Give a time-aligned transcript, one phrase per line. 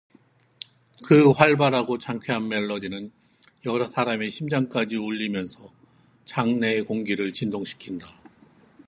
[1.05, 3.11] 그 활발하고 장쾌한 멜로디는
[3.67, 5.71] 여러 사람의 심장까지 울리면서
[6.25, 8.09] 장내의 공기를 진동시킨다.